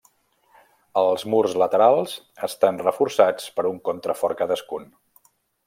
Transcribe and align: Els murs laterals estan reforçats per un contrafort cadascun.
Els 1.01 1.25
murs 1.33 1.53
laterals 1.63 2.15
estan 2.49 2.81
reforçats 2.87 3.47
per 3.59 3.67
un 3.73 3.79
contrafort 3.91 4.41
cadascun. 4.41 4.93